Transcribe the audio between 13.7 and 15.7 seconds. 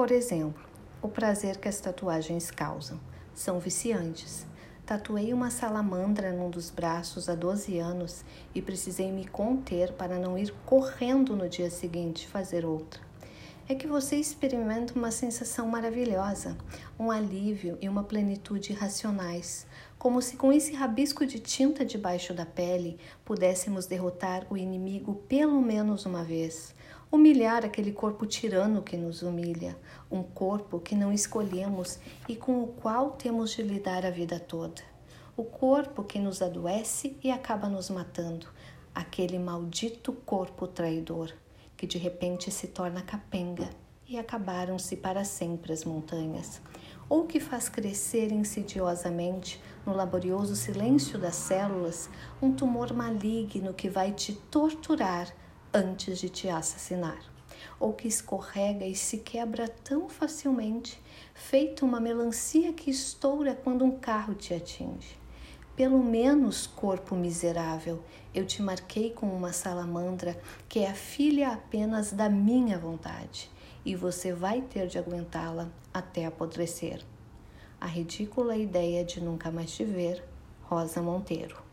que você experimenta uma sensação